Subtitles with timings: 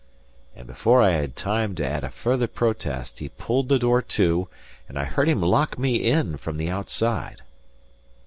[0.55, 4.47] And before I had time to add a further protest, he pulled the door to,
[4.89, 7.43] and I heard him lock me in from the outside.